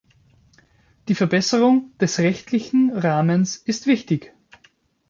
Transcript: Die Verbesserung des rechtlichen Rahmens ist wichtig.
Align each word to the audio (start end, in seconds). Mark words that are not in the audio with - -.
Die 1.09 1.13
Verbesserung 1.13 1.95
des 1.99 2.17
rechtlichen 2.17 2.89
Rahmens 2.91 3.55
ist 3.55 3.85
wichtig. 3.85 4.33